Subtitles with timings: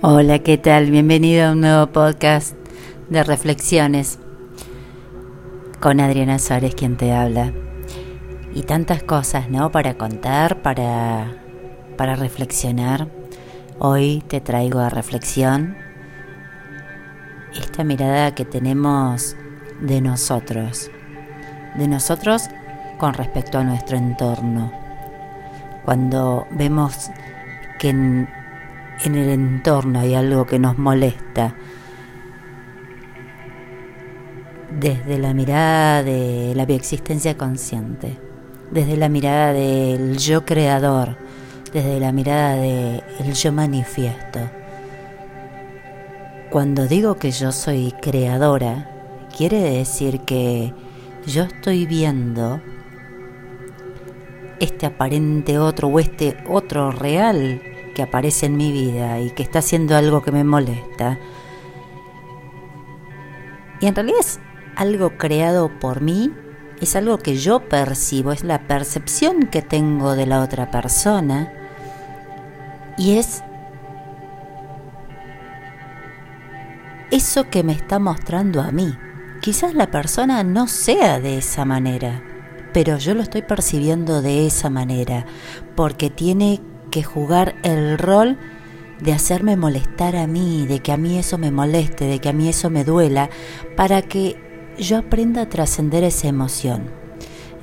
[0.00, 0.90] Hola, ¿qué tal?
[0.90, 2.54] Bienvenido a un nuevo podcast
[3.10, 4.18] de reflexiones
[5.80, 7.52] con Adriana Suárez quien te habla.
[8.54, 9.72] Y tantas cosas, ¿no?
[9.72, 11.34] Para contar, para,
[11.96, 13.08] para reflexionar.
[13.80, 15.76] Hoy te traigo a reflexión
[17.60, 19.36] esta mirada que tenemos
[19.80, 20.90] de nosotros,
[21.76, 22.48] de nosotros
[22.98, 24.77] con respecto a nuestro entorno.
[25.88, 27.10] Cuando vemos
[27.78, 28.28] que en,
[29.06, 31.54] el entorno hay algo que nos molesta,
[34.78, 38.18] desde la mirada de la bioexistencia consciente,
[38.70, 41.16] desde la mirada del yo creador,
[41.72, 44.40] desde la mirada del yo manifiesto.
[46.50, 48.90] Cuando digo que yo soy creadora,
[49.34, 50.74] quiere decir que
[51.26, 52.60] yo estoy viendo
[54.60, 57.62] este aparente otro o este otro real
[57.94, 61.18] que aparece en mi vida y que está haciendo algo que me molesta.
[63.80, 64.40] Y en realidad es
[64.76, 66.32] algo creado por mí,
[66.80, 71.52] es algo que yo percibo, es la percepción que tengo de la otra persona
[72.96, 73.42] y es
[77.10, 78.96] eso que me está mostrando a mí.
[79.40, 82.22] Quizás la persona no sea de esa manera,
[82.72, 85.26] pero yo lo estoy percibiendo de esa manera,
[85.74, 88.38] porque tiene que jugar el rol
[89.00, 92.32] de hacerme molestar a mí, de que a mí eso me moleste, de que a
[92.32, 93.30] mí eso me duela,
[93.76, 94.36] para que
[94.78, 96.90] yo aprenda a trascender esa emoción.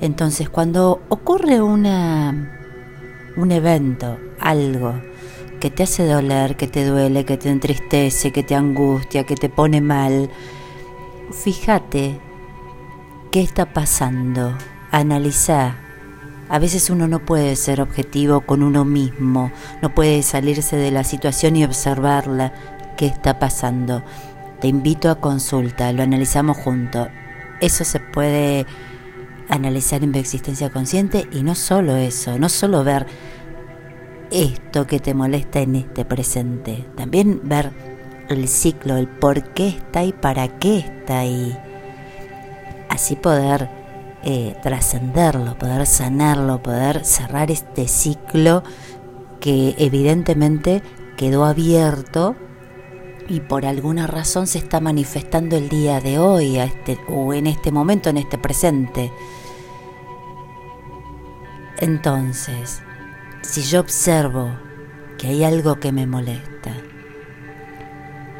[0.00, 2.52] Entonces, cuando ocurre una
[3.36, 4.94] un evento, algo
[5.60, 9.48] que te hace doler, que te duele, que te entristece, que te angustia, que te
[9.48, 10.30] pone mal,
[11.32, 12.18] fíjate
[13.30, 14.54] qué está pasando,
[14.98, 15.76] analiza.
[16.48, 19.50] A veces uno no puede ser objetivo con uno mismo,
[19.82, 22.52] no puede salirse de la situación y observarla,
[22.96, 24.04] qué está pasando.
[24.60, 27.08] Te invito a consulta, lo analizamos juntos.
[27.60, 28.64] Eso se puede
[29.48, 33.06] analizar en existencia consciente y no solo eso, no solo ver
[34.30, 37.72] esto que te molesta en este presente, también ver
[38.28, 41.56] el ciclo, el por qué está y para qué está ahí.
[42.88, 43.85] Así poder
[44.28, 48.64] eh, trascenderlo, poder sanarlo, poder cerrar este ciclo
[49.38, 50.82] que evidentemente
[51.16, 52.34] quedó abierto
[53.28, 57.46] y por alguna razón se está manifestando el día de hoy a este, o en
[57.46, 59.12] este momento, en este presente.
[61.78, 62.82] Entonces,
[63.42, 64.50] si yo observo
[65.18, 66.74] que hay algo que me molesta,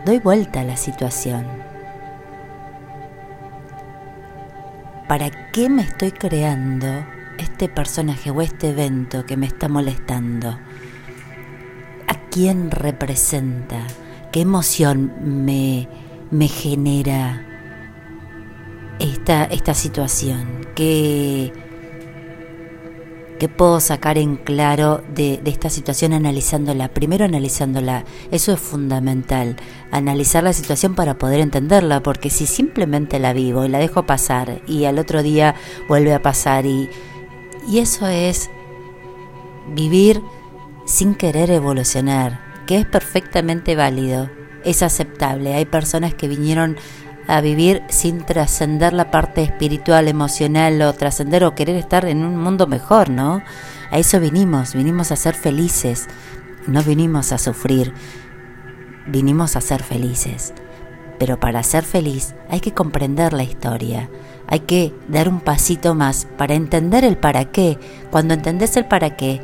[0.04, 1.65] doy vuelta a la situación.
[5.08, 7.06] ¿Para qué me estoy creando
[7.38, 10.58] este personaje o este evento que me está molestando?
[12.08, 13.86] ¿A quién representa?
[14.32, 15.88] ¿Qué emoción me,
[16.32, 17.46] me genera
[18.98, 20.66] esta, esta situación?
[20.74, 21.52] ¿Qué,
[23.38, 26.88] ¿Qué puedo sacar en claro de, esta situación analizándola?
[26.88, 29.56] Primero analizándola, eso es fundamental,
[29.90, 34.62] analizar la situación para poder entenderla, porque si simplemente la vivo y la dejo pasar
[34.66, 35.54] y al otro día
[35.86, 36.88] vuelve a pasar y,
[37.68, 38.48] y eso es
[39.74, 40.22] vivir
[40.86, 44.30] sin querer evolucionar, que es perfectamente válido,
[44.64, 45.54] es aceptable.
[45.54, 46.78] Hay personas que vinieron
[47.28, 52.36] a vivir sin trascender la parte espiritual, emocional o trascender o querer estar en un
[52.36, 53.42] mundo mejor, ¿no?
[53.90, 56.08] A eso vinimos, vinimos a ser felices,
[56.66, 57.92] no vinimos a sufrir,
[59.06, 60.54] vinimos a ser felices.
[61.18, 64.08] Pero para ser feliz hay que comprender la historia,
[64.46, 67.78] hay que dar un pasito más para entender el para qué.
[68.10, 69.40] Cuando entendés el para qué,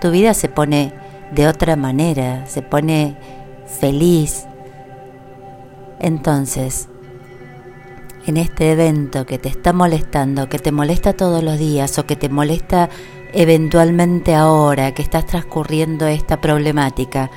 [0.00, 0.94] tu vida se pone
[1.32, 3.18] de otra manera, se pone
[3.80, 4.46] feliz.
[5.98, 6.88] Entonces,
[8.28, 12.14] en este evento que te está molestando, que te molesta todos los días o que
[12.14, 12.90] te molesta
[13.32, 17.30] eventualmente ahora que estás transcurriendo esta problemática,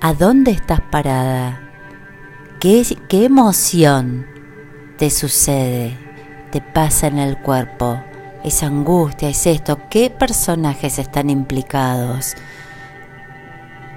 [0.00, 1.60] ¿a dónde estás parada?
[2.58, 4.26] ¿Qué, emoción
[4.96, 5.98] te sucede?
[6.50, 8.02] ¿Te pasa en el cuerpo?
[8.44, 9.28] ¿Es angustia?
[9.28, 9.78] ¿Es esto?
[9.90, 12.34] ¿Qué personajes están implicados?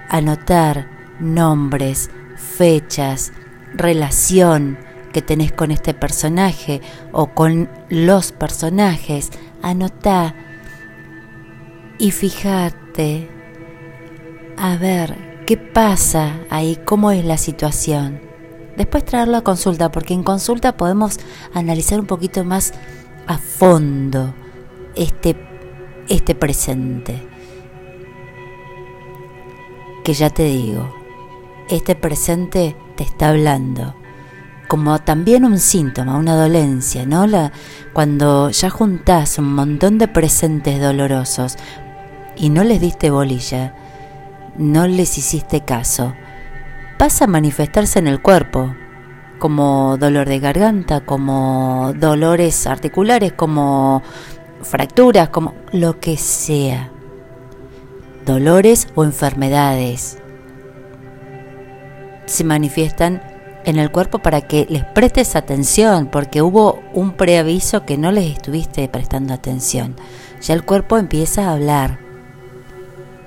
[0.09, 0.89] Anotar
[1.21, 3.31] nombres, fechas,
[3.73, 4.77] relación,
[5.11, 6.81] que tenés con este personaje
[7.11, 9.29] o con los personajes,
[9.61, 10.35] anotá
[12.01, 13.29] y fíjate
[14.57, 18.21] a ver qué pasa ahí, cómo es la situación.
[18.75, 21.19] Después traerlo a consulta, porque en consulta podemos
[21.53, 22.73] analizar un poquito más
[23.27, 24.33] a fondo
[24.95, 25.35] este
[26.09, 27.21] este presente.
[30.03, 30.91] Que ya te digo,
[31.69, 33.93] este presente te está hablando
[34.71, 37.27] como también un síntoma, una dolencia, ¿no?
[37.27, 37.51] La,
[37.91, 41.57] cuando ya juntás un montón de presentes dolorosos
[42.37, 43.75] y no les diste bolilla,
[44.57, 46.13] no les hiciste caso,
[46.97, 48.73] pasa a manifestarse en el cuerpo,
[49.39, 54.01] como dolor de garganta, como dolores articulares, como
[54.61, 56.89] fracturas, como lo que sea.
[58.25, 60.17] Dolores o enfermedades
[62.25, 63.30] se manifiestan
[63.65, 68.31] en el cuerpo para que les prestes atención, porque hubo un preaviso que no les
[68.31, 69.95] estuviste prestando atención.
[70.41, 71.99] Ya el cuerpo empieza a hablar.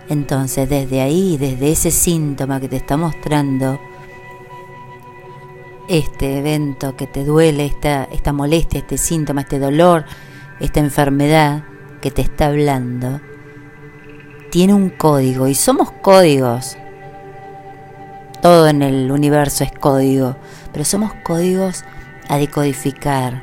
[0.09, 3.79] Entonces, desde ahí, desde ese síntoma que te está mostrando,
[5.89, 10.05] este evento que te duele, esta, esta molestia, este síntoma, este dolor,
[10.61, 11.65] esta enfermedad
[12.01, 13.21] que te está hablando,
[14.51, 16.77] tiene un código y somos códigos
[18.45, 20.37] todo en el universo es código,
[20.71, 21.83] pero somos códigos
[22.29, 23.43] a decodificar.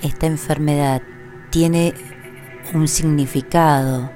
[0.00, 1.02] Esta enfermedad
[1.50, 1.94] tiene
[2.72, 4.12] un significado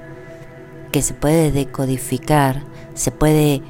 [0.92, 2.62] que se puede decodificar,
[2.94, 3.62] se puede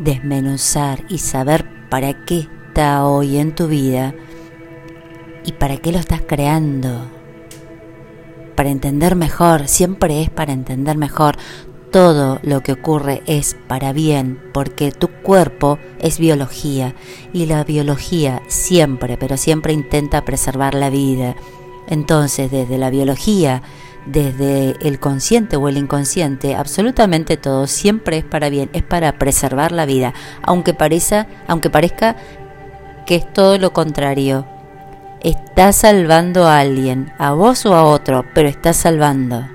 [0.00, 4.16] desmenuzar y saber para qué está hoy en tu vida
[5.44, 7.08] y para qué lo estás creando.
[8.56, 11.36] Para entender mejor, siempre es para entender mejor
[11.92, 16.94] todo lo que ocurre es para bien, porque tu cuerpo es biología
[17.32, 21.36] y la biología siempre, pero siempre intenta preservar la vida.
[21.88, 23.62] Entonces, desde la biología,
[24.06, 29.70] desde el consciente o el inconsciente, absolutamente todo siempre es para bien, es para preservar
[29.70, 32.16] la vida, aunque parezca, aunque parezca
[33.04, 34.46] que es todo lo contrario.
[35.20, 39.46] Estás salvando a alguien, a vos o a otro, pero estás salvando.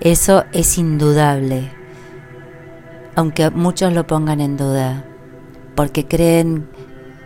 [0.00, 1.70] Eso es indudable,
[3.16, 5.04] aunque muchos lo pongan en duda,
[5.74, 6.70] porque creen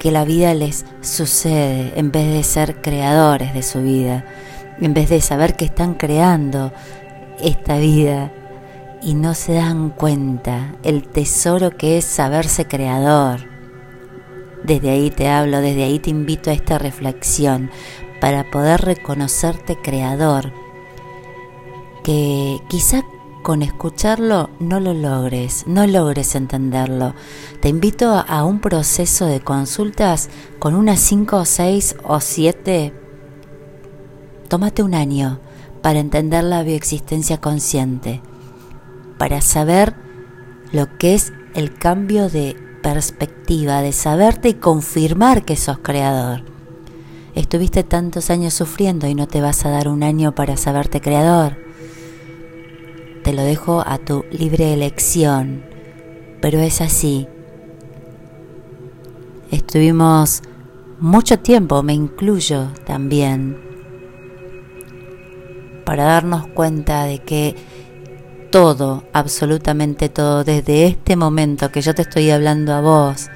[0.01, 4.25] que la vida les sucede en vez de ser creadores de su vida,
[4.81, 6.73] en vez de saber que están creando
[7.39, 8.33] esta vida
[9.01, 13.39] y no se dan cuenta el tesoro que es saberse creador.
[14.65, 17.71] Desde ahí te hablo, desde ahí te invito a esta reflexión
[18.21, 20.64] para poder reconocerte creador
[22.05, 23.03] que quizá
[23.43, 27.15] con escucharlo no lo logres, no logres entenderlo.
[27.61, 30.29] Te invito a un proceso de consultas
[30.59, 32.93] con unas 5 o 6 o 7.
[34.49, 35.41] Tómate un año
[35.83, 38.21] para entender la bioexistencia consciente,
[39.19, 39.95] para saber
[40.73, 46.45] lo que es el cambio de perspectiva, de saberte y confirmar que sos creador.
[47.35, 51.65] Estuviste tantos años sufriendo y no te vas a dar un año para saberte creador
[53.25, 55.65] te lo dejo a tu libre elección,
[56.43, 57.27] pero es así.
[59.51, 60.43] Estuvimos
[61.01, 63.59] mucho tiempo, me incluyo también,
[65.87, 67.57] para darnos cuenta de que
[68.51, 73.31] todo, absolutamente todo, desde este momento que yo te estoy hablando a vos,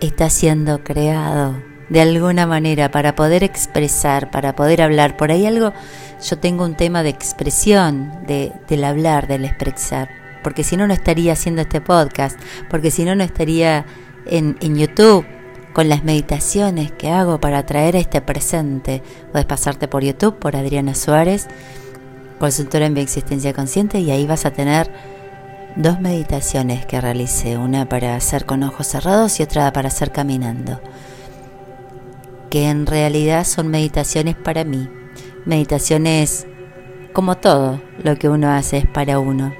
[0.00, 5.16] está siendo creado de alguna manera para poder expresar, para poder hablar.
[5.16, 5.74] Por ahí algo,
[6.22, 10.08] yo tengo un tema de expresión, de, del hablar, del expresar,
[10.42, 12.38] porque si no, no estaría haciendo este podcast,
[12.70, 13.84] porque si no, no estaría
[14.26, 15.26] en, en YouTube
[15.72, 19.02] con las meditaciones que hago para traer a este presente.
[19.32, 21.48] Puedes pasarte por YouTube, por Adriana Suárez,
[22.38, 24.90] consultora en bioexistencia consciente, y ahí vas a tener
[25.74, 30.80] dos meditaciones que realicé, una para hacer con ojos cerrados y otra para hacer caminando
[32.50, 34.88] que en realidad son meditaciones para mí.
[35.46, 36.46] Meditaciones
[37.12, 39.54] como todo lo que uno hace es para uno.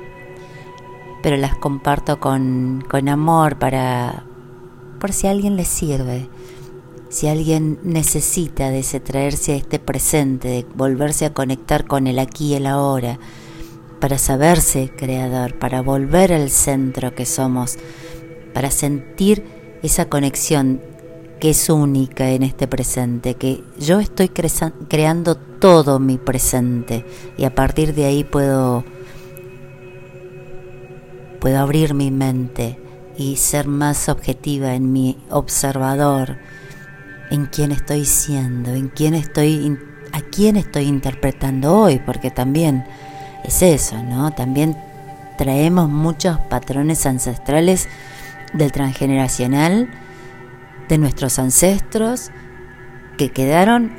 [1.22, 4.24] Pero las comparto con, con amor para
[5.00, 6.28] por si a alguien le sirve.
[7.08, 12.20] Si alguien necesita de ese traerse a este presente, de volverse a conectar con el
[12.20, 13.18] aquí y el ahora,
[13.98, 17.78] para saberse creador, para volver al centro que somos,
[18.54, 19.44] para sentir
[19.82, 20.80] esa conexión
[21.40, 27.04] que es única en este presente, que yo estoy creando todo mi presente
[27.38, 28.84] y a partir de ahí puedo
[31.40, 32.78] puedo abrir mi mente
[33.16, 36.36] y ser más objetiva en mi observador,
[37.30, 39.78] en quién estoy siendo, en quién estoy
[40.12, 42.84] a quién estoy interpretando hoy, porque también
[43.44, 44.32] es eso, ¿no?
[44.32, 44.76] También
[45.38, 47.88] traemos muchos patrones ancestrales
[48.52, 49.88] del transgeneracional
[50.90, 52.30] de nuestros ancestros
[53.16, 53.92] que quedaron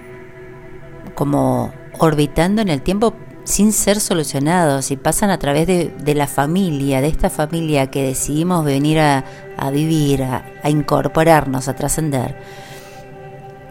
[1.16, 7.02] como orbitando en el tiempo sin ser solucionados y pasan a través de, la familia,
[7.02, 9.24] de esta familia que decidimos venir a,
[9.72, 12.38] vivir, a, incorporarnos, a trascender.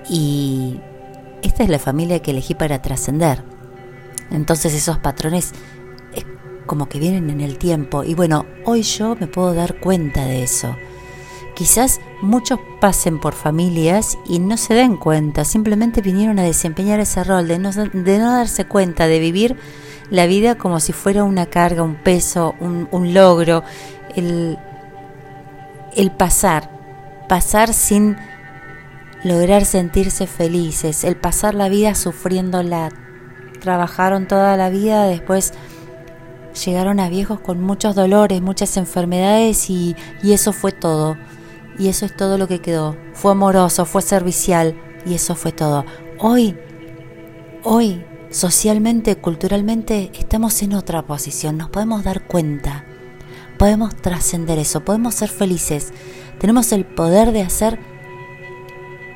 [0.08, 0.80] Y
[1.42, 3.44] esta es la familia que elegí para trascender.
[4.30, 5.52] Entonces esos patrones
[6.14, 6.24] es
[6.66, 8.02] como que vienen en el tiempo.
[8.02, 10.74] Y bueno, hoy yo me puedo dar cuenta de eso.
[11.60, 17.22] Quizás muchos pasen por familias y no se den cuenta, simplemente vinieron a desempeñar ese
[17.22, 19.58] rol, de no, de no darse cuenta, de vivir
[20.08, 23.62] la vida como si fuera una carga, un peso, un, logro,
[24.16, 24.56] el,
[26.16, 26.70] pasar,
[27.28, 28.16] pasar sin
[29.22, 32.88] lograr sentirse felices, el pasar la vida sufriéndola.
[33.60, 35.52] Trabajaron toda la vida, después
[36.64, 41.18] llegaron a viejos con muchos dolores, muchas enfermedades y eso fue todo
[41.80, 42.94] y eso es todo lo que quedó.
[43.14, 45.86] Fue amoroso, fue servicial y eso fue todo.
[46.18, 46.54] Hoy,
[47.62, 52.84] hoy, socialmente, culturalmente, estamos en otra posición, nos podemos dar cuenta,
[53.58, 55.94] podemos trascender eso, podemos ser felices,
[56.38, 57.80] tenemos el poder de hacer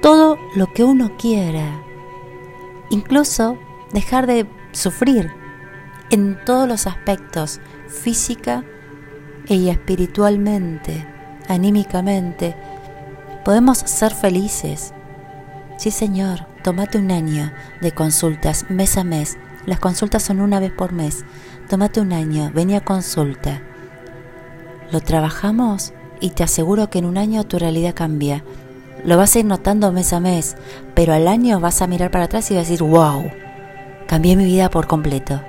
[0.00, 1.82] todo lo que uno quiera,
[2.88, 3.58] incluso
[3.92, 5.30] dejar de sufrir
[6.10, 8.64] en todos los aspectos, física
[9.48, 11.13] y espiritualmente
[11.48, 12.54] anímicamente,
[13.44, 14.92] podemos ser felices.
[15.76, 19.36] Sí, Señor, tómate un año de consultas mes a mes.
[19.66, 21.24] Las consultas son una vez por mes.
[21.68, 23.62] Tómate un año, ven a consulta.
[24.90, 28.44] Lo trabajamos y te aseguro que en un año tu realidad cambia.
[29.04, 30.56] Lo vas a ir notando mes a mes,
[30.94, 33.30] pero al año vas a mirar para atrás y vas a decir, wow,
[34.06, 35.42] cambié mi vida por completo.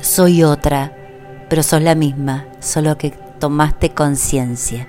[0.00, 0.92] Soy otra,
[1.48, 4.88] pero sos la misma, solo que tomaste conciencia.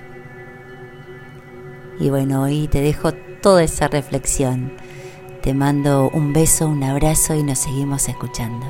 [2.00, 4.72] Y bueno, hoy te dejo toda esa reflexión.
[5.42, 8.66] Te mando un beso, un abrazo y nos seguimos escuchando.